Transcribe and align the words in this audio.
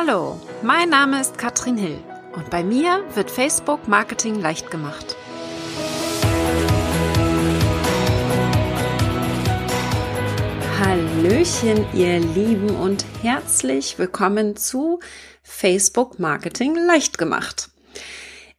Hallo, 0.00 0.40
mein 0.62 0.90
Name 0.90 1.20
ist 1.20 1.38
Katrin 1.38 1.76
Hill 1.76 1.98
und 2.32 2.50
bei 2.50 2.62
mir 2.62 3.02
wird 3.14 3.32
Facebook 3.32 3.88
Marketing 3.88 4.40
leicht 4.40 4.70
gemacht. 4.70 5.16
Hallöchen, 10.78 11.84
ihr 11.94 12.20
Lieben 12.20 12.70
und 12.76 13.04
herzlich 13.22 13.98
willkommen 13.98 14.54
zu 14.54 15.00
Facebook 15.42 16.20
Marketing 16.20 16.76
leicht 16.76 17.18
gemacht. 17.18 17.70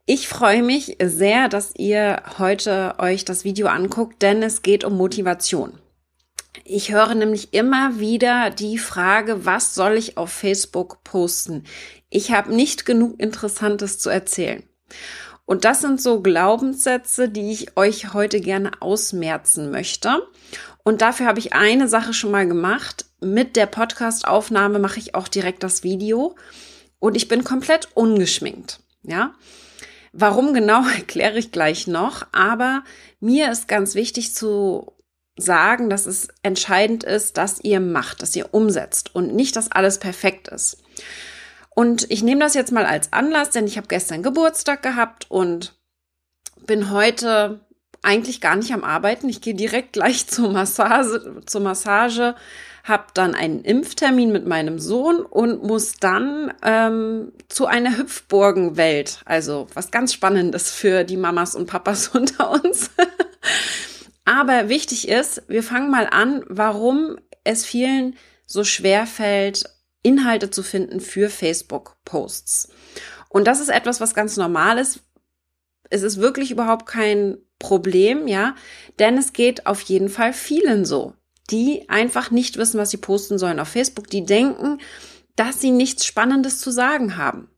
Ich 0.05 0.27
freue 0.27 0.61
mich 0.61 0.97
sehr, 1.01 1.47
dass 1.47 1.73
ihr 1.73 2.21
heute 2.37 2.95
euch 2.97 3.23
das 3.23 3.45
Video 3.45 3.67
anguckt, 3.67 4.21
denn 4.23 4.43
es 4.43 4.61
geht 4.61 4.83
um 4.83 4.97
Motivation. 4.97 5.71
Ich 6.63 6.91
höre 6.91 7.16
nämlich 7.16 7.54
immer 7.54 8.00
wieder 8.00 8.50
die 8.50 8.77
Frage, 8.77 9.45
was 9.45 9.75
soll 9.75 9.93
ich 9.93 10.18
auf 10.18 10.32
Facebook 10.32 11.04
posten? 11.04 11.64
Ich 12.09 12.32
habe 12.32 12.54
nicht 12.54 12.86
genug 12.86 13.19
Interessantes 13.19 14.00
zu 14.00 14.10
erzählen. 14.10 14.64
Und 15.46 15.65
das 15.65 15.82
sind 15.82 16.01
so 16.01 16.21
Glaubenssätze, 16.21 17.29
die 17.29 17.51
ich 17.51 17.75
euch 17.75 18.14
heute 18.14 18.39
gerne 18.39 18.71
ausmerzen 18.82 19.71
möchte. 19.71 20.28
Und 20.83 21.01
dafür 21.01 21.25
habe 21.25 21.39
ich 21.39 21.54
eine 21.54 21.87
Sache 21.87 22.14
schon 22.14 22.32
mal 22.32 22.47
gemacht. 22.47 23.06
Mit 23.20 23.56
der 23.56 23.65
Podcast-Aufnahme 23.65 24.79
mache 24.79 25.00
ich 25.00 25.15
auch 25.15 25.28
direkt 25.28 25.64
das 25.64 25.84
Video. 25.84 26.36
Und 27.00 27.15
ich 27.15 27.28
bin 27.28 27.43
komplett 27.43 27.89
ungeschminkt. 27.95 28.79
Ja. 29.04 29.34
Warum 30.14 30.54
genau 30.54 30.87
erkläre 30.95 31.39
ich 31.39 31.51
gleich 31.51 31.87
noch. 31.87 32.28
Aber 32.31 32.84
mir 33.20 33.52
ist 33.52 33.67
ganz 33.67 33.95
wichtig 33.95 34.36
zu 34.36 34.94
sagen, 35.39 35.89
dass 35.89 36.06
es 36.06 36.30
entscheidend 36.44 37.03
ist, 37.03 37.38
dass 37.38 37.59
ihr 37.61 37.80
macht, 37.80 38.22
dass 38.22 38.36
ihr 38.36 38.53
umsetzt 38.53 39.16
und 39.16 39.36
nicht, 39.36 39.56
dass 39.56 39.72
alles 39.72 40.00
perfekt 40.00 40.48
ist. 40.48 40.78
Und 41.70 42.09
ich 42.12 42.23
nehme 42.23 42.42
das 42.42 42.56
jetzt 42.56 42.72
mal 42.72 42.86
als 42.86 43.14
Anlass, 43.14 43.52
denn 43.52 43.66
ich 43.66 43.78
habe 43.78 43.88
gestern 43.88 44.23
Geburtstag 44.23 44.84
gehabt 44.84 45.28
und 45.30 45.76
bin 46.66 46.92
heute 46.92 47.62
eigentlich 48.02 48.42
gar 48.42 48.56
nicht 48.56 48.73
am 48.73 48.84
Arbeiten. 48.84 49.30
Ich 49.30 49.42
gehe 49.42 49.56
direkt 49.56 49.94
gleich 49.94 50.28
zur 50.28 50.52
Massage, 50.52 51.42
zur 51.46 51.62
Massage, 51.62 52.36
habe 52.84 53.06
dann 53.14 53.36
einen 53.36 53.62
Impftermin 53.64 54.31
mit 54.31 54.48
meinem 54.48 54.80
Sohn 54.80 55.22
und 55.22 55.64
muss 55.64 55.94
dann 55.94 56.53
ähm, 56.64 57.34
zu 57.50 57.66
einer 57.66 57.98
Hüpfburgenwelt. 57.98 59.22
Also 59.26 59.68
was 59.74 59.92
ganz 59.92 60.14
Spannendes 60.14 60.72
für 60.72 61.03
die 61.03 61.18
Mamas 61.18 61.56
und 61.56 61.68
Papas 61.68 62.08
unter 62.14 62.52
uns. 62.52 62.92
Aber 64.30 64.69
wichtig 64.69 65.08
ist, 65.08 65.41
wir 65.47 65.63
fangen 65.63 65.89
mal 65.89 66.05
an, 66.05 66.44
warum 66.47 67.17
es 67.44 67.66
vielen 67.66 68.16
so 68.45 68.63
schwer 68.63 69.08
fällt, 69.08 69.63
Inhalte 70.03 70.52
zu 70.52 70.61
finden 70.61 70.99
für 70.99 71.31
Facebook-Posts. 71.31 72.69
Und 73.30 73.47
das 73.47 73.59
ist 73.59 73.69
etwas, 73.69 74.02
was 74.02 74.13
ganz 74.13 74.38
normal 74.38 74.77
ist. 74.77 75.00
Es 75.89 76.03
ist 76.03 76.17
wirklich 76.17 76.52
überhaupt 76.52 76.85
kein 76.85 77.39
Problem, 77.57 78.27
ja, 78.27 78.53
denn 79.00 79.17
es 79.17 79.33
geht 79.33 79.66
auf 79.66 79.81
jeden 79.81 80.09
Fall 80.09 80.31
vielen 80.31 80.85
so, 80.85 81.16
die 81.50 81.89
einfach 81.89 82.30
nicht 82.30 82.57
wissen, 82.57 82.80
was 82.80 82.91
sie 82.91 82.97
posten 82.97 83.39
sollen 83.39 83.59
auf 83.59 83.69
Facebook, 83.69 84.11
die 84.11 84.27
denken, 84.27 84.77
dass 85.38 85.59
sie 85.59 85.72
nichts 85.72 86.05
Spannendes 86.05 86.59
zu 86.59 86.69
sagen 86.69 87.17
haben. 87.17 87.50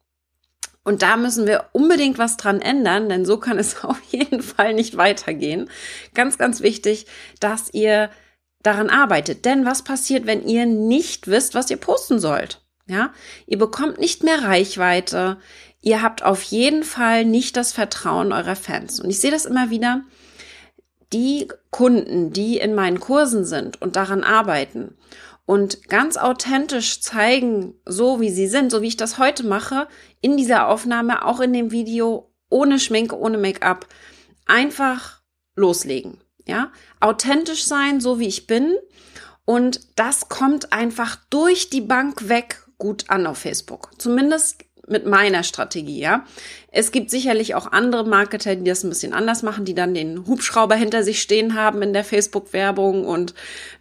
Und 0.83 1.03
da 1.03 1.15
müssen 1.15 1.45
wir 1.45 1.65
unbedingt 1.73 2.17
was 2.17 2.37
dran 2.37 2.59
ändern, 2.59 3.07
denn 3.07 3.25
so 3.25 3.37
kann 3.37 3.59
es 3.59 3.83
auf 3.83 4.01
jeden 4.09 4.41
Fall 4.41 4.73
nicht 4.73 4.97
weitergehen. 4.97 5.69
Ganz, 6.13 6.37
ganz 6.37 6.61
wichtig, 6.61 7.05
dass 7.39 7.73
ihr 7.73 8.09
daran 8.63 8.89
arbeitet. 8.89 9.45
Denn 9.45 9.65
was 9.65 9.83
passiert, 9.83 10.25
wenn 10.25 10.45
ihr 10.45 10.65
nicht 10.65 11.27
wisst, 11.27 11.55
was 11.55 11.69
ihr 11.69 11.77
posten 11.77 12.19
sollt? 12.19 12.61
Ja, 12.87 13.13
ihr 13.47 13.57
bekommt 13.57 13.99
nicht 13.99 14.23
mehr 14.23 14.43
Reichweite. 14.43 15.37
Ihr 15.81 16.01
habt 16.01 16.23
auf 16.23 16.43
jeden 16.43 16.83
Fall 16.83 17.25
nicht 17.25 17.57
das 17.57 17.71
Vertrauen 17.71 18.33
eurer 18.33 18.55
Fans. 18.55 18.99
Und 18.99 19.09
ich 19.09 19.19
sehe 19.19 19.31
das 19.31 19.45
immer 19.45 19.69
wieder. 19.69 20.01
Die 21.13 21.47
Kunden, 21.71 22.31
die 22.31 22.57
in 22.57 22.73
meinen 22.73 22.99
Kursen 22.99 23.45
sind 23.45 23.81
und 23.81 23.95
daran 23.95 24.23
arbeiten 24.23 24.97
und 25.45 25.89
ganz 25.89 26.17
authentisch 26.17 27.01
zeigen, 27.01 27.75
so 27.85 28.21
wie 28.21 28.29
sie 28.29 28.47
sind, 28.47 28.71
so 28.71 28.81
wie 28.81 28.87
ich 28.87 28.97
das 28.97 29.17
heute 29.17 29.45
mache, 29.45 29.87
in 30.21 30.37
dieser 30.37 30.67
Aufnahme, 30.67 31.25
auch 31.25 31.39
in 31.39 31.51
dem 31.51 31.71
Video, 31.71 32.31
ohne 32.49 32.79
Schminke, 32.79 33.17
ohne 33.17 33.37
Make-up, 33.37 33.87
einfach 34.45 35.21
loslegen. 35.55 36.21
Ja, 36.47 36.71
authentisch 36.99 37.65
sein, 37.65 38.01
so 38.01 38.19
wie 38.19 38.27
ich 38.27 38.47
bin. 38.47 38.77
Und 39.45 39.81
das 39.97 40.29
kommt 40.29 40.71
einfach 40.71 41.17
durch 41.29 41.69
die 41.69 41.81
Bank 41.81 42.29
weg 42.29 42.65
gut 42.77 43.09
an 43.09 43.27
auf 43.27 43.37
Facebook. 43.37 43.91
Zumindest 43.99 44.65
mit 44.91 45.05
meiner 45.05 45.43
Strategie, 45.43 45.99
ja. 45.99 46.25
Es 46.71 46.91
gibt 46.91 47.09
sicherlich 47.09 47.55
auch 47.55 47.71
andere 47.71 48.07
Marketer, 48.07 48.55
die 48.55 48.63
das 48.69 48.83
ein 48.83 48.89
bisschen 48.89 49.13
anders 49.13 49.43
machen, 49.43 49.65
die 49.65 49.73
dann 49.73 49.93
den 49.93 50.27
Hubschrauber 50.27 50.75
hinter 50.75 51.03
sich 51.03 51.21
stehen 51.21 51.55
haben 51.55 51.81
in 51.81 51.93
der 51.93 52.03
Facebook-Werbung 52.03 53.05
und 53.05 53.33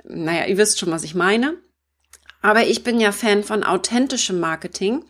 naja, 0.05 0.47
ihr 0.47 0.57
wisst 0.57 0.79
schon, 0.79 0.91
was 0.91 1.05
ich 1.05 1.15
meine. 1.15 1.55
Aber 2.43 2.67
ich 2.67 2.83
bin 2.83 3.01
ja 3.01 3.13
Fan 3.13 3.45
von 3.45 3.65
authentischem 3.65 4.41
Marketing 4.41 5.05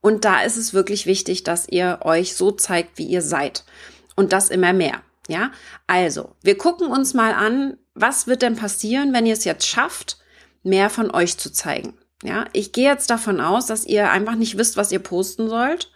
und 0.00 0.24
da 0.24 0.42
ist 0.42 0.58
es 0.58 0.74
wirklich 0.74 1.06
wichtig, 1.06 1.44
dass 1.44 1.66
ihr 1.68 2.00
euch 2.02 2.34
so 2.34 2.50
zeigt, 2.50 2.98
wie 2.98 3.06
ihr 3.06 3.22
seid 3.22 3.64
und 4.16 4.32
das 4.32 4.50
immer 4.50 4.72
mehr. 4.72 5.00
Ja, 5.28 5.52
also 5.86 6.36
wir 6.42 6.58
gucken 6.58 6.88
uns 6.88 7.14
mal 7.14 7.32
an, 7.32 7.78
was 7.94 8.26
wird 8.26 8.42
denn 8.42 8.56
passieren, 8.56 9.14
wenn 9.14 9.24
ihr 9.24 9.32
es 9.32 9.44
jetzt 9.44 9.66
schafft, 9.66 10.18
mehr 10.62 10.90
von 10.90 11.10
euch 11.10 11.38
zu 11.38 11.50
zeigen. 11.50 11.94
Ja, 12.22 12.46
ich 12.52 12.72
gehe 12.72 12.88
jetzt 12.88 13.10
davon 13.10 13.40
aus, 13.40 13.66
dass 13.66 13.84
ihr 13.84 14.10
einfach 14.10 14.34
nicht 14.34 14.56
wisst, 14.56 14.76
was 14.76 14.92
ihr 14.92 15.00
posten 15.00 15.48
sollt 15.48 15.92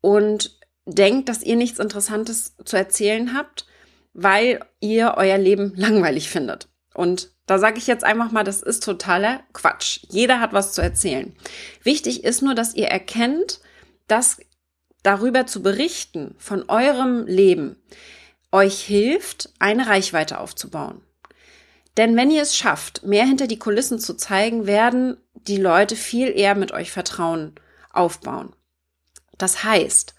und 0.00 0.58
denkt, 0.86 1.28
dass 1.28 1.42
ihr 1.42 1.56
nichts 1.56 1.78
Interessantes 1.78 2.56
zu 2.64 2.76
erzählen 2.76 3.34
habt, 3.34 3.66
weil 4.12 4.60
ihr 4.80 5.14
euer 5.16 5.38
Leben 5.38 5.72
langweilig 5.76 6.28
findet. 6.28 6.68
Und 6.94 7.30
da 7.46 7.58
sage 7.58 7.78
ich 7.78 7.86
jetzt 7.86 8.04
einfach 8.04 8.30
mal, 8.30 8.44
das 8.44 8.62
ist 8.62 8.84
totaler 8.84 9.42
Quatsch. 9.52 10.00
Jeder 10.08 10.40
hat 10.40 10.52
was 10.52 10.72
zu 10.72 10.80
erzählen. 10.80 11.34
Wichtig 11.82 12.24
ist 12.24 12.42
nur, 12.42 12.54
dass 12.54 12.74
ihr 12.74 12.86
erkennt, 12.86 13.60
dass 14.06 14.38
darüber 15.02 15.46
zu 15.46 15.62
berichten 15.62 16.34
von 16.38 16.68
eurem 16.68 17.26
Leben 17.26 17.76
euch 18.52 18.80
hilft, 18.80 19.50
eine 19.58 19.88
Reichweite 19.88 20.38
aufzubauen. 20.38 21.02
Denn 21.96 22.16
wenn 22.16 22.30
ihr 22.30 22.42
es 22.42 22.56
schafft, 22.56 23.04
mehr 23.04 23.24
hinter 23.24 23.46
die 23.46 23.58
Kulissen 23.58 23.98
zu 23.98 24.14
zeigen, 24.14 24.66
werden 24.66 25.16
die 25.34 25.58
Leute 25.58 25.96
viel 25.96 26.28
eher 26.28 26.54
mit 26.54 26.72
euch 26.72 26.90
Vertrauen 26.90 27.54
aufbauen. 27.92 28.54
Das 29.38 29.64
heißt, 29.64 30.14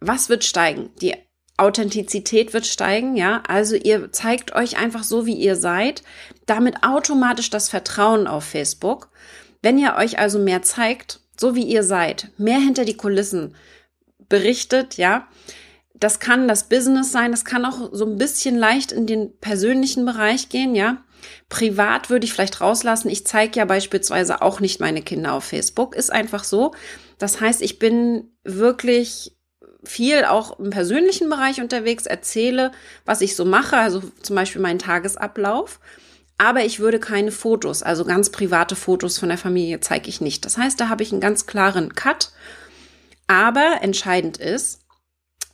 was 0.00 0.28
wird 0.28 0.44
steigen? 0.44 0.90
Die 1.00 1.14
Authentizität 1.56 2.52
wird 2.54 2.66
steigen, 2.66 3.16
ja. 3.16 3.42
Also 3.46 3.76
ihr 3.76 4.10
zeigt 4.12 4.54
euch 4.54 4.78
einfach 4.78 5.04
so, 5.04 5.26
wie 5.26 5.34
ihr 5.34 5.56
seid, 5.56 6.02
damit 6.46 6.82
automatisch 6.82 7.50
das 7.50 7.68
Vertrauen 7.68 8.26
auf 8.26 8.44
Facebook. 8.44 9.10
Wenn 9.62 9.78
ihr 9.78 9.96
euch 9.96 10.18
also 10.18 10.38
mehr 10.38 10.62
zeigt, 10.62 11.20
so 11.38 11.54
wie 11.54 11.64
ihr 11.64 11.82
seid, 11.82 12.30
mehr 12.38 12.58
hinter 12.58 12.84
die 12.84 12.96
Kulissen 12.96 13.54
berichtet, 14.28 14.96
ja. 14.96 15.28
Das 15.94 16.18
kann 16.18 16.48
das 16.48 16.70
Business 16.70 17.12
sein, 17.12 17.30
das 17.30 17.44
kann 17.44 17.66
auch 17.66 17.90
so 17.92 18.06
ein 18.06 18.16
bisschen 18.16 18.56
leicht 18.56 18.90
in 18.90 19.06
den 19.06 19.36
persönlichen 19.38 20.06
Bereich 20.06 20.48
gehen, 20.48 20.74
ja. 20.74 21.04
Privat 21.48 22.10
würde 22.10 22.24
ich 22.24 22.32
vielleicht 22.32 22.60
rauslassen. 22.60 23.08
Ich 23.10 23.26
zeige 23.26 23.58
ja 23.58 23.64
beispielsweise 23.64 24.42
auch 24.42 24.60
nicht 24.60 24.80
meine 24.80 25.02
Kinder 25.02 25.32
auf 25.34 25.44
Facebook. 25.44 25.94
Ist 25.94 26.12
einfach 26.12 26.44
so. 26.44 26.72
Das 27.18 27.40
heißt, 27.40 27.62
ich 27.62 27.78
bin 27.78 28.30
wirklich 28.44 29.36
viel 29.84 30.24
auch 30.24 30.58
im 30.58 30.70
persönlichen 30.70 31.28
Bereich 31.28 31.60
unterwegs, 31.60 32.06
erzähle, 32.06 32.72
was 33.04 33.20
ich 33.20 33.36
so 33.36 33.44
mache, 33.44 33.76
also 33.76 34.02
zum 34.22 34.36
Beispiel 34.36 34.60
meinen 34.60 34.78
Tagesablauf. 34.78 35.80
Aber 36.38 36.64
ich 36.64 36.80
würde 36.80 36.98
keine 36.98 37.32
Fotos, 37.32 37.82
also 37.82 38.04
ganz 38.04 38.30
private 38.30 38.74
Fotos 38.74 39.18
von 39.18 39.28
der 39.28 39.38
Familie 39.38 39.80
zeige 39.80 40.08
ich 40.08 40.20
nicht. 40.20 40.44
Das 40.44 40.56
heißt, 40.56 40.80
da 40.80 40.88
habe 40.88 41.02
ich 41.02 41.12
einen 41.12 41.20
ganz 41.20 41.46
klaren 41.46 41.94
Cut. 41.94 42.32
Aber 43.26 43.78
entscheidend 43.82 44.38
ist, 44.38 44.79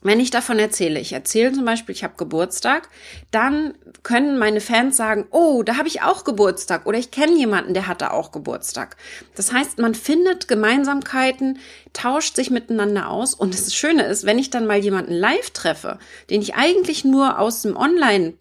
wenn 0.03 0.21
ich 0.21 0.31
davon 0.31 0.59
erzähle, 0.59 1.01
ich 1.01 1.13
erzähle 1.13 1.53
zum 1.53 1.65
Beispiel, 1.65 1.95
ich 1.95 2.05
habe 2.05 2.15
Geburtstag, 2.17 2.89
dann 3.31 3.75
können 4.03 4.39
meine 4.39 4.61
Fans 4.61 4.97
sagen, 4.97 5.27
oh, 5.31 5.63
da 5.63 5.77
habe 5.77 5.89
ich 5.89 6.03
auch 6.03 6.25
Geburtstag 6.25 6.87
oder 6.87 6.99
ich 6.99 7.11
kenne 7.11 7.37
jemanden, 7.37 7.75
der 7.75 7.87
hatte 7.87 8.13
auch 8.13 8.31
Geburtstag. 8.31 8.97
Das 9.35 9.53
heißt, 9.53 9.79
man 9.79 9.95
findet 9.95 10.49
Gemeinsamkeiten, 10.49 11.59
tauscht 11.93 12.37
sich 12.37 12.51
miteinander 12.51 13.11
aus 13.11 13.35
und 13.35 13.55
das 13.55 13.75
Schöne 13.75 14.05
ist, 14.05 14.27
wenn 14.27 14.39
ich 14.39 14.51
dann 14.51 14.67
mal 14.67 14.79
jemanden 14.79 15.13
live 15.13 15.51
treffe, 15.51 15.99
den 16.31 16.43
ich 16.43 16.55
eigentlich 16.55 17.05
nur 17.05 17.39
aus 17.39 17.63
dem 17.63 17.77
Online 17.77 18.35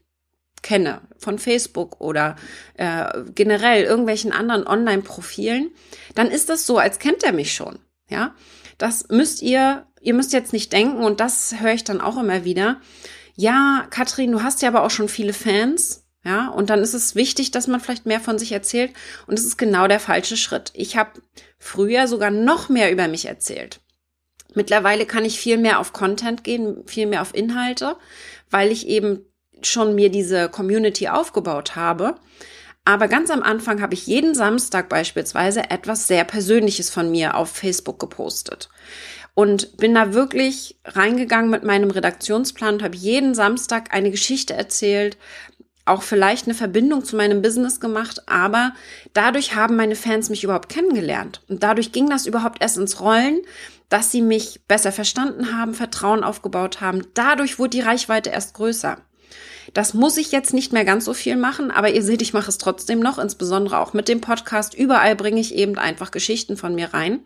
kenne, 0.61 1.01
von 1.17 1.39
Facebook 1.39 2.01
oder 2.01 2.35
äh, 2.75 3.05
generell 3.33 3.83
irgendwelchen 3.83 4.31
anderen 4.31 4.67
Online-Profilen, 4.67 5.71
dann 6.15 6.31
ist 6.31 6.49
das 6.49 6.65
so, 6.65 6.77
als 6.77 6.99
kennt 6.99 7.23
er 7.23 7.33
mich 7.33 7.53
schon. 7.53 7.79
Ja, 8.09 8.35
das 8.77 9.07
müsst 9.09 9.41
ihr 9.41 9.85
ihr 10.05 10.13
müsst 10.13 10.33
jetzt 10.33 10.53
nicht 10.53 10.71
denken, 10.71 11.03
und 11.03 11.19
das 11.19 11.55
höre 11.59 11.73
ich 11.73 11.83
dann 11.83 11.99
auch 11.99 12.17
immer 12.17 12.45
wieder, 12.45 12.79
ja, 13.35 13.87
Katrin, 13.89 14.31
du 14.31 14.43
hast 14.43 14.61
ja 14.61 14.69
aber 14.69 14.83
auch 14.83 14.91
schon 14.91 15.09
viele 15.09 15.33
Fans. 15.33 16.03
Ja, 16.23 16.47
und 16.47 16.71
dann 16.71 16.79
ist 16.79 16.95
es 16.95 17.13
wichtig, 17.13 17.51
dass 17.51 17.67
man 17.67 17.79
vielleicht 17.79 18.07
mehr 18.07 18.19
von 18.19 18.39
sich 18.39 18.51
erzählt. 18.51 18.91
Und 19.27 19.37
es 19.37 19.45
ist 19.45 19.57
genau 19.57 19.87
der 19.87 19.99
falsche 19.99 20.37
Schritt. 20.37 20.71
Ich 20.73 20.97
habe 20.97 21.21
früher 21.59 22.07
sogar 22.07 22.31
noch 22.31 22.67
mehr 22.67 22.91
über 22.91 23.07
mich 23.07 23.25
erzählt. 23.25 23.79
Mittlerweile 24.55 25.05
kann 25.05 25.23
ich 25.23 25.39
viel 25.39 25.59
mehr 25.59 25.79
auf 25.79 25.93
Content 25.93 26.43
gehen, 26.43 26.81
viel 26.87 27.05
mehr 27.05 27.21
auf 27.21 27.35
Inhalte, 27.35 27.95
weil 28.49 28.71
ich 28.71 28.87
eben 28.87 29.23
schon 29.61 29.93
mir 29.93 30.09
diese 30.09 30.49
Community 30.49 31.09
aufgebaut 31.09 31.75
habe. 31.75 32.15
Aber 32.85 33.07
ganz 33.07 33.31
am 33.31 33.41
Anfang 33.41 33.81
habe 33.81 33.95
ich 33.95 34.05
jeden 34.05 34.35
Samstag 34.35 34.89
beispielsweise 34.89 35.71
etwas 35.71 36.07
sehr 36.07 36.23
Persönliches 36.23 36.91
von 36.91 37.09
mir 37.09 37.35
auf 37.35 37.49
Facebook 37.49 37.99
gepostet. 37.99 38.69
Und 39.33 39.75
bin 39.77 39.95
da 39.95 40.13
wirklich 40.13 40.77
reingegangen 40.85 41.49
mit 41.49 41.63
meinem 41.63 41.89
Redaktionsplan 41.91 42.75
und 42.75 42.83
habe 42.83 42.95
jeden 42.95 43.33
Samstag 43.33 43.93
eine 43.93 44.11
Geschichte 44.11 44.53
erzählt, 44.53 45.17
auch 45.83 46.03
vielleicht 46.03 46.45
eine 46.45 46.55
Verbindung 46.55 47.03
zu 47.03 47.15
meinem 47.15 47.41
Business 47.41 47.79
gemacht, 47.79 48.23
aber 48.27 48.73
dadurch 49.13 49.55
haben 49.55 49.75
meine 49.75 49.95
Fans 49.95 50.29
mich 50.29 50.43
überhaupt 50.43 50.69
kennengelernt. 50.69 51.41
Und 51.47 51.63
dadurch 51.63 51.91
ging 51.91 52.09
das 52.09 52.25
überhaupt 52.25 52.61
erst 52.61 52.77
ins 52.77 53.01
Rollen, 53.01 53.41
dass 53.89 54.11
sie 54.11 54.21
mich 54.21 54.61
besser 54.67 54.91
verstanden 54.91 55.57
haben, 55.57 55.73
Vertrauen 55.73 56.23
aufgebaut 56.23 56.81
haben. 56.81 57.05
Dadurch 57.13 57.59
wurde 57.59 57.71
die 57.71 57.81
Reichweite 57.81 58.31
erst 58.31 58.55
größer. 58.55 58.97
Das 59.75 59.93
muss 59.93 60.15
ich 60.15 60.31
jetzt 60.31 60.53
nicht 60.53 60.71
mehr 60.71 60.85
ganz 60.85 61.03
so 61.03 61.13
viel 61.13 61.35
machen, 61.35 61.69
aber 61.69 61.91
ihr 61.91 62.01
seht, 62.01 62.21
ich 62.21 62.31
mache 62.31 62.47
es 62.47 62.57
trotzdem 62.57 63.01
noch, 63.01 63.19
insbesondere 63.19 63.79
auch 63.79 63.91
mit 63.91 64.07
dem 64.07 64.21
Podcast. 64.21 64.73
Überall 64.73 65.17
bringe 65.17 65.41
ich 65.41 65.53
eben 65.53 65.77
einfach 65.77 66.11
Geschichten 66.11 66.55
von 66.55 66.75
mir 66.75 66.93
rein. 66.93 67.19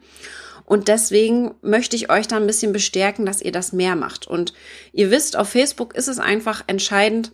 Und 0.66 0.88
deswegen 0.88 1.54
möchte 1.62 1.96
ich 1.96 2.10
euch 2.10 2.28
da 2.28 2.38
ein 2.38 2.48
bisschen 2.48 2.74
bestärken, 2.74 3.24
dass 3.28 3.44
ihr 3.44 3.52
das 3.52 3.72
mehr 3.72 3.96
macht. 3.96 4.26
Und 4.26 4.54
ihr 4.94 5.12
wisst, 5.12 5.38
auf 5.38 5.50
Facebook 5.50 5.96
ist 5.96 6.08
es 6.08 6.18
einfach 6.18 6.64
entscheidend, 6.66 7.34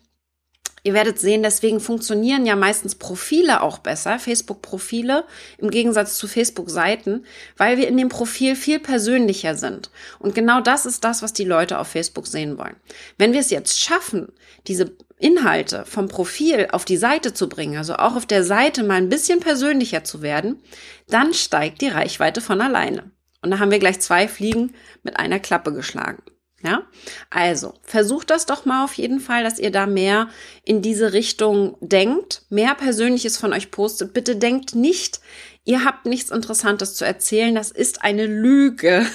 Ihr 0.86 0.94
werdet 0.94 1.18
sehen, 1.18 1.42
deswegen 1.42 1.80
funktionieren 1.80 2.46
ja 2.46 2.56
meistens 2.56 2.94
Profile 2.94 3.64
auch 3.64 3.80
besser, 3.80 4.20
Facebook-Profile 4.20 5.24
im 5.58 5.72
Gegensatz 5.72 6.16
zu 6.16 6.28
Facebook-Seiten, 6.28 7.26
weil 7.58 7.80
wir 7.80 7.88
in 7.88 7.98
dem 7.98 8.10
Profil 8.10 8.56
viel 8.56 8.78
persönlicher 8.78 9.56
sind. 9.56 9.90
Und 10.20 10.36
genau 10.36 10.62
das 10.62 10.86
ist 10.86 11.04
das, 11.04 11.24
was 11.24 11.34
die 11.34 11.44
Leute 11.44 11.80
auf 11.80 11.88
Facebook 11.88 12.28
sehen 12.28 12.60
wollen. 12.60 12.76
Wenn 13.18 13.34
wir 13.34 13.40
es 13.40 13.50
jetzt 13.50 13.82
schaffen, 13.82 14.32
diese 14.68 14.96
Inhalte 15.18 15.86
vom 15.86 16.08
Profil 16.08 16.68
auf 16.72 16.86
die 16.86 16.98
Seite 16.98 17.34
zu 17.34 17.48
bringen, 17.48 17.78
also 17.78 17.96
auch 17.96 18.16
auf 18.16 18.26
der 18.26 18.44
Seite 18.44 18.84
mal 18.84 18.96
ein 18.96 19.10
bisschen 19.10 19.40
persönlicher 19.40 20.04
zu 20.04 20.22
werden, 20.22 20.62
dann 21.08 21.34
steigt 21.34 21.82
die 21.82 21.88
Reichweite 21.88 22.42
von 22.42 22.60
alleine. 22.62 23.12
Und 23.42 23.52
da 23.52 23.60
haben 23.60 23.72
wir 23.72 23.80
gleich 23.80 24.00
zwei 24.02 24.28
Fliegen 24.28 24.74
mit 25.04 25.18
einer 25.18 25.40
Klappe 25.40 25.72
geschlagen. 25.72 26.24
Ja, 26.64 26.88
also 27.30 27.76
versucht 27.84 28.32
das 28.32 28.48
doch 28.48 28.66
mal 28.66 28.84
auf 28.84 28.94
jeden 28.96 29.20
Fall, 29.20 29.44
dass 29.44 29.60
ihr 29.60 29.70
da 29.70 29.86
mehr 29.86 30.30
in 30.64 30.82
diese 30.82 31.14
Richtung 31.14 31.78
denkt, 31.80 32.42
mehr 32.50 32.74
Persönliches 32.74 33.38
von 33.38 33.54
euch 33.54 33.70
postet. 33.70 34.14
Bitte 34.14 34.36
denkt 34.36 34.74
nicht, 34.74 35.20
ihr 35.64 35.86
habt 35.86 36.08
nichts 36.08 36.32
Interessantes 36.32 36.96
zu 36.96 37.06
erzählen. 37.06 37.54
Das 37.54 37.70
ist 37.70 38.02
eine 38.02 38.26
Lüge. 38.26 39.06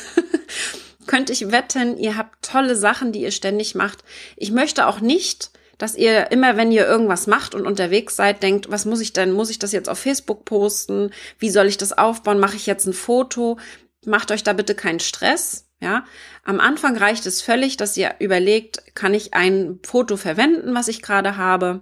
Könnte 1.08 1.32
ich 1.32 1.50
wetten, 1.50 1.98
ihr 1.98 2.16
habt 2.16 2.44
tolle 2.44 2.76
Sachen, 2.76 3.10
die 3.10 3.22
ihr 3.22 3.32
ständig 3.32 3.74
macht. 3.74 4.04
Ich 4.36 4.52
möchte 4.52 4.86
auch 4.86 5.00
nicht, 5.00 5.50
dass 5.82 5.94
ihr 5.94 6.30
immer, 6.30 6.56
wenn 6.56 6.72
ihr 6.72 6.86
irgendwas 6.86 7.26
macht 7.26 7.54
und 7.54 7.66
unterwegs 7.66 8.16
seid, 8.16 8.42
denkt, 8.42 8.70
was 8.70 8.84
muss 8.84 9.00
ich 9.00 9.12
denn? 9.12 9.32
Muss 9.32 9.50
ich 9.50 9.58
das 9.58 9.72
jetzt 9.72 9.88
auf 9.88 9.98
Facebook 9.98 10.44
posten? 10.44 11.10
Wie 11.38 11.50
soll 11.50 11.66
ich 11.66 11.78
das 11.78 11.96
aufbauen? 11.96 12.38
Mache 12.38 12.56
ich 12.56 12.66
jetzt 12.66 12.86
ein 12.86 12.92
Foto? 12.92 13.58
Macht 14.04 14.30
euch 14.30 14.42
da 14.42 14.52
bitte 14.52 14.74
keinen 14.74 15.00
Stress 15.00 15.66
ja, 15.80 16.04
am 16.44 16.60
Anfang 16.60 16.96
reicht 16.96 17.24
es 17.26 17.40
völlig, 17.40 17.78
dass 17.78 17.96
ihr 17.96 18.14
überlegt, 18.18 18.94
kann 18.94 19.14
ich 19.14 19.32
ein 19.32 19.80
Foto 19.82 20.16
verwenden, 20.18 20.74
was 20.74 20.88
ich 20.88 21.00
gerade 21.00 21.38
habe? 21.38 21.80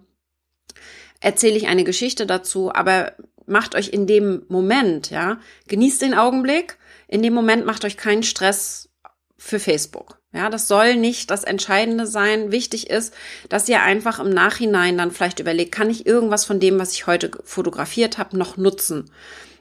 Erzähle 1.20 1.56
ich 1.56 1.66
eine 1.66 1.82
Geschichte 1.82 2.24
dazu, 2.24 2.72
aber 2.72 3.14
macht 3.46 3.74
euch 3.74 3.88
in 3.88 4.06
dem 4.06 4.44
Moment, 4.48 5.10
ja, 5.10 5.40
genießt 5.66 6.02
den 6.02 6.14
Augenblick. 6.14 6.78
In 7.08 7.22
dem 7.22 7.34
Moment 7.34 7.66
macht 7.66 7.84
euch 7.84 7.96
keinen 7.96 8.22
Stress 8.22 8.88
für 9.36 9.58
Facebook. 9.58 10.17
Ja, 10.32 10.50
das 10.50 10.68
soll 10.68 10.96
nicht 10.96 11.30
das 11.30 11.44
Entscheidende 11.44 12.06
sein. 12.06 12.52
Wichtig 12.52 12.90
ist, 12.90 13.14
dass 13.48 13.68
ihr 13.68 13.82
einfach 13.82 14.18
im 14.18 14.28
Nachhinein 14.28 14.98
dann 14.98 15.10
vielleicht 15.10 15.40
überlegt, 15.40 15.72
kann 15.72 15.88
ich 15.88 16.06
irgendwas 16.06 16.44
von 16.44 16.60
dem, 16.60 16.78
was 16.78 16.92
ich 16.92 17.06
heute 17.06 17.30
fotografiert 17.44 18.18
habe, 18.18 18.36
noch 18.36 18.56
nutzen? 18.56 19.10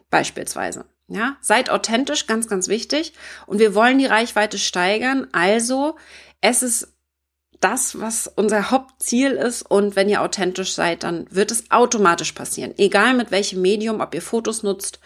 Beispielsweise. 0.09 0.85
Ja, 1.07 1.37
seid 1.39 1.69
authentisch, 1.69 2.27
ganz, 2.27 2.49
ganz 2.49 2.67
wichtig. 2.67 3.13
Und 3.45 3.59
wir 3.59 3.75
wollen 3.75 3.97
die 3.97 4.05
Reichweite 4.05 4.57
steigern. 4.57 5.27
Also, 5.31 5.95
es 6.41 6.63
ist 6.63 6.93
das, 7.61 7.99
was 7.99 8.27
unser 8.35 8.69
Hauptziel 8.69 9.31
ist. 9.31 9.61
Und 9.61 9.95
wenn 9.95 10.09
ihr 10.09 10.21
authentisch 10.21 10.73
seid, 10.73 11.03
dann 11.03 11.27
wird 11.31 11.51
es 11.51 11.71
automatisch 11.71 12.33
passieren. 12.33 12.73
Egal 12.77 13.13
mit 13.13 13.31
welchem 13.31 13.61
Medium, 13.61 14.01
ob 14.01 14.13
ihr 14.13 14.21
Fotos 14.21 14.63
nutzt, 14.63 14.99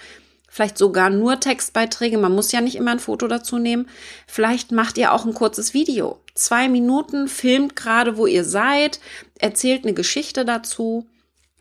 vielleicht 0.51 0.77
sogar 0.77 1.09
nur 1.09 1.39
Textbeiträge. 1.39 2.19
Man 2.19 2.35
muss 2.35 2.51
ja 2.51 2.61
nicht 2.61 2.75
immer 2.75 2.91
ein 2.91 2.99
Foto 2.99 3.27
dazu 3.27 3.57
nehmen. 3.57 3.89
Vielleicht 4.27 4.71
macht 4.71 4.99
ihr 4.99 5.13
auch 5.13 5.25
ein 5.25 5.33
kurzes 5.33 5.73
Video. 5.73 6.19
Zwei 6.35 6.69
Minuten, 6.69 7.27
filmt 7.27 7.75
gerade, 7.75 8.17
wo 8.17 8.27
ihr 8.27 8.43
seid, 8.43 8.99
erzählt 9.39 9.83
eine 9.83 9.95
Geschichte 9.95 10.45
dazu 10.45 11.07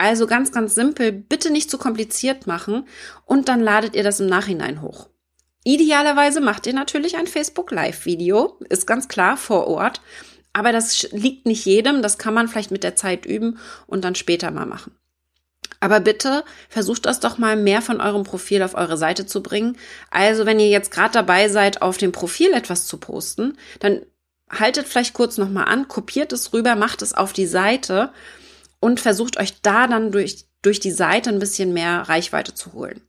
also 0.01 0.27
ganz, 0.27 0.51
ganz 0.51 0.75
simpel, 0.75 1.13
bitte 1.13 1.51
nicht 1.53 1.71
zu 1.71 1.77
kompliziert 1.77 2.47
machen 2.47 2.89
und 3.27 3.49
dann 3.49 3.61
ladet 3.61 3.95
ihr 3.95 4.03
das 4.03 4.19
im 4.19 4.27
Nachhinein 4.27 4.81
hoch. 4.81 5.11
Idealerweise 5.63 6.41
macht 6.41 6.67
ihr 6.67 6.73
natürlich 6.73 7.19
ein 7.19 7.27
Facebook 7.27 7.71
Live-Video, 7.71 8.59
ist 8.71 8.87
ganz 8.87 9.09
klar 9.09 9.37
vor 9.37 9.67
Ort, 9.67 10.01
aber 10.55 10.73
das 10.73 11.13
liegt 11.13 11.45
nicht 11.45 11.67
jedem, 11.67 12.01
das 12.01 12.17
kann 12.17 12.33
man 12.33 12.49
vielleicht 12.49 12.71
mit 12.71 12.83
der 12.83 12.97
Zeit 12.97 13.27
üben 13.27 13.59
und 13.87 14.03
dann 14.03 14.15
später 14.15 14.51
mal 14.51 14.65
machen. 14.65 14.97
Aber 15.81 16.01
bitte 16.01 16.45
versucht 16.69 17.07
das 17.07 17.21
doch 17.21 17.39
mal 17.39 17.57
mehr 17.57 17.81
von 17.81 18.01
eurem 18.01 18.23
Profil 18.23 18.63
auf 18.63 18.75
eure 18.75 18.99
Seite 18.99 19.25
zu 19.25 19.43
bringen. 19.43 19.79
Also 20.11 20.45
wenn 20.45 20.61
ihr 20.61 20.69
jetzt 20.69 20.91
gerade 20.91 21.13
dabei 21.13 21.49
seid, 21.49 21.81
auf 21.81 21.97
dem 21.97 22.13
Profil 22.13 22.53
etwas 22.53 22.87
zu 22.87 22.99
posten, 22.99 23.57
dann 23.81 24.03
haltet 24.51 24.87
vielleicht 24.87 25.15
kurz 25.15 25.39
nochmal 25.39 25.67
an, 25.67 25.89
kopiert 25.89 26.33
es 26.33 26.53
rüber, 26.53 26.77
macht 26.77 27.01
es 27.03 27.15
auf 27.15 27.33
die 27.33 27.47
Seite 27.47 28.13
und 28.79 29.01
versucht 29.01 29.39
euch 29.39 29.63
da 29.63 29.87
dann 29.87 30.13
durch, 30.13 30.45
durch 30.63 30.81
die 30.81 30.91
Seite 30.91 31.31
ein 31.31 31.39
bisschen 31.39 31.73
mehr 31.73 32.09
Reichweite 32.09 32.55
zu 32.55 32.73
holen. 32.75 33.01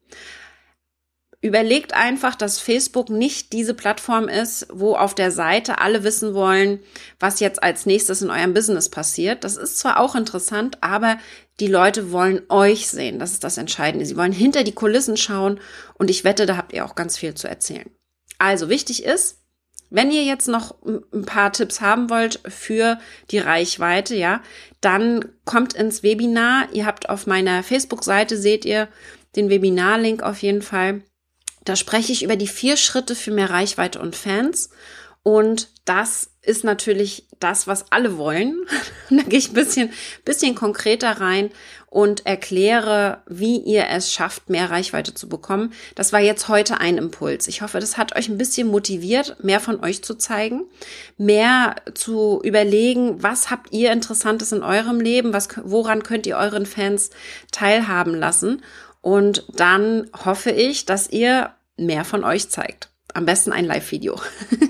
Überlegt 1.43 1.95
einfach, 1.95 2.35
dass 2.35 2.59
Facebook 2.59 3.09
nicht 3.09 3.51
diese 3.51 3.73
Plattform 3.73 4.27
ist, 4.27 4.67
wo 4.71 4.95
auf 4.95 5.15
der 5.15 5.31
Seite 5.31 5.79
alle 5.79 6.03
wissen 6.03 6.35
wollen, 6.35 6.79
was 7.19 7.39
jetzt 7.39 7.63
als 7.63 7.87
nächstes 7.87 8.21
in 8.21 8.29
eurem 8.29 8.53
Business 8.53 8.89
passiert. 8.89 9.43
Das 9.43 9.57
ist 9.57 9.79
zwar 9.79 9.99
auch 9.99 10.13
interessant, 10.13 10.77
aber 10.81 11.17
die 11.59 11.65
Leute 11.65 12.11
wollen 12.11 12.43
euch 12.49 12.87
sehen. 12.87 13.17
Das 13.17 13.31
ist 13.31 13.43
das 13.43 13.57
Entscheidende. 13.57 14.05
Sie 14.05 14.17
wollen 14.17 14.31
hinter 14.31 14.63
die 14.63 14.73
Kulissen 14.73 15.17
schauen 15.17 15.59
und 15.95 16.11
ich 16.11 16.23
wette, 16.23 16.45
da 16.45 16.57
habt 16.57 16.73
ihr 16.73 16.85
auch 16.85 16.93
ganz 16.93 17.17
viel 17.17 17.33
zu 17.33 17.47
erzählen. 17.47 17.89
Also 18.37 18.69
wichtig 18.69 19.03
ist, 19.03 19.39
wenn 19.89 20.11
ihr 20.11 20.23
jetzt 20.23 20.47
noch 20.47 20.75
ein 20.85 21.25
paar 21.25 21.51
Tipps 21.51 21.81
haben 21.81 22.09
wollt 22.11 22.39
für 22.47 22.99
die 23.31 23.39
Reichweite, 23.39 24.15
ja, 24.15 24.41
dann 24.79 25.25
kommt 25.43 25.73
ins 25.73 26.01
Webinar. 26.01 26.69
Ihr 26.71 26.85
habt 26.85 27.09
auf 27.09 27.25
meiner 27.27 27.63
Facebook-Seite 27.63 28.37
seht 28.37 28.63
ihr 28.63 28.87
den 29.35 29.49
Webinar-Link 29.49 30.23
auf 30.23 30.41
jeden 30.41 30.61
Fall. 30.61 31.01
Da 31.63 31.75
spreche 31.75 32.11
ich 32.11 32.23
über 32.23 32.35
die 32.35 32.47
vier 32.47 32.77
Schritte 32.77 33.15
für 33.15 33.31
mehr 33.31 33.49
Reichweite 33.49 33.99
und 33.99 34.15
Fans. 34.15 34.69
Und 35.23 35.69
das 35.85 36.31
ist 36.41 36.63
natürlich 36.63 37.27
das, 37.39 37.67
was 37.67 37.91
alle 37.91 38.17
wollen. 38.17 38.65
da 39.09 39.21
gehe 39.23 39.37
ich 39.37 39.49
ein 39.49 39.53
bisschen, 39.53 39.91
bisschen 40.25 40.55
konkreter 40.55 41.21
rein 41.21 41.51
und 41.91 42.25
erkläre, 42.25 43.21
wie 43.27 43.57
ihr 43.57 43.87
es 43.89 44.13
schafft, 44.13 44.49
mehr 44.49 44.71
Reichweite 44.71 45.13
zu 45.13 45.27
bekommen. 45.27 45.73
Das 45.93 46.13
war 46.13 46.21
jetzt 46.21 46.47
heute 46.47 46.79
ein 46.79 46.97
Impuls. 46.97 47.47
Ich 47.47 47.61
hoffe, 47.61 47.79
das 47.79 47.97
hat 47.97 48.15
euch 48.15 48.29
ein 48.29 48.37
bisschen 48.37 48.69
motiviert, 48.69 49.43
mehr 49.43 49.59
von 49.59 49.83
euch 49.83 50.01
zu 50.03 50.15
zeigen, 50.15 50.63
mehr 51.17 51.75
zu 51.93 52.39
überlegen, 52.43 53.21
was 53.21 53.51
habt 53.51 53.73
ihr 53.73 53.91
Interessantes 53.91 54.53
in 54.53 54.63
eurem 54.63 55.01
Leben, 55.01 55.33
was, 55.33 55.49
woran 55.63 56.01
könnt 56.01 56.25
ihr 56.25 56.37
euren 56.37 56.65
Fans 56.65 57.09
teilhaben 57.51 58.15
lassen. 58.15 58.63
Und 59.01 59.45
dann 59.55 60.09
hoffe 60.25 60.51
ich, 60.51 60.85
dass 60.85 61.09
ihr 61.09 61.51
mehr 61.77 62.05
von 62.05 62.23
euch 62.23 62.49
zeigt. 62.49 62.89
Am 63.13 63.25
besten 63.25 63.51
ein 63.51 63.65
Live-Video. 63.65 64.19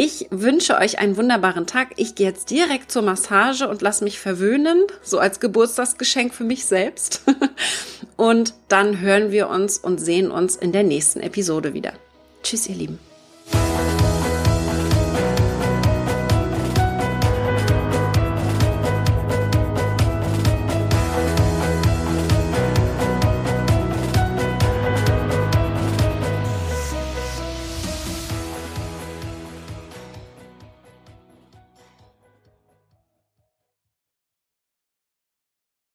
Ich 0.00 0.28
wünsche 0.30 0.78
euch 0.78 1.00
einen 1.00 1.16
wunderbaren 1.16 1.66
Tag. 1.66 1.88
Ich 1.96 2.14
gehe 2.14 2.28
jetzt 2.28 2.50
direkt 2.50 2.92
zur 2.92 3.02
Massage 3.02 3.68
und 3.68 3.82
lasse 3.82 4.04
mich 4.04 4.20
verwöhnen, 4.20 4.84
so 5.02 5.18
als 5.18 5.40
Geburtstagsgeschenk 5.40 6.32
für 6.32 6.44
mich 6.44 6.66
selbst. 6.66 7.22
Und 8.16 8.54
dann 8.68 9.00
hören 9.00 9.32
wir 9.32 9.48
uns 9.48 9.78
und 9.78 9.98
sehen 9.98 10.30
uns 10.30 10.54
in 10.54 10.70
der 10.70 10.84
nächsten 10.84 11.20
Episode 11.20 11.74
wieder. 11.74 11.92
Tschüss, 12.42 12.68
ihr 12.68 12.76
Lieben. 12.76 13.07